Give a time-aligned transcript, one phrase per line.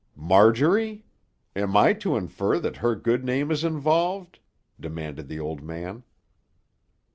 [0.15, 1.05] "Marjorie?
[1.55, 4.39] Am I to infer that her good name is involved?"
[4.79, 6.01] demanded the old man.